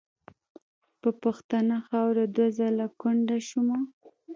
[1.01, 3.79] په پښتنه خاوره دوه ځله کونډه شومه.